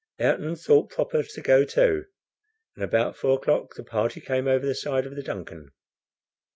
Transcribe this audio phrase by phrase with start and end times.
[0.17, 2.05] Ayrton thought proper to go too,
[2.75, 5.73] and about four o'clock the party came over the side of the DUNCAN.